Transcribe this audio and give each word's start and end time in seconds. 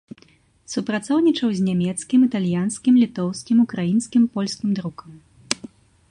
Супрацоўнічаў 0.75 1.49
з 1.57 1.61
нямецкім, 1.67 2.19
італьянскім, 2.29 2.93
літоўскім, 3.03 3.57
украінскім, 3.67 4.21
польскім 4.39 4.69
друкам. 4.79 5.11